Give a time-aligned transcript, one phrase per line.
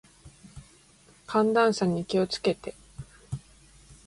[1.27, 2.75] 寒暖差に気を付けて。